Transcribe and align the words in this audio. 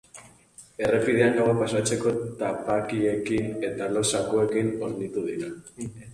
Errepidean 0.85 1.35
gaua 1.39 1.53
pasatzeko 1.59 2.13
tapakiekin 2.39 3.53
eta 3.69 3.93
lo-zakuekin 3.99 4.75
hornitu 4.83 5.29
dira. 5.31 5.55